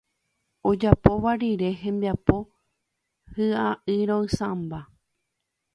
[0.69, 2.37] ojapopa rire hembiapo
[3.35, 4.79] hy'airo'ysãmba